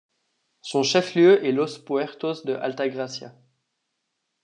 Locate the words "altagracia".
2.55-3.35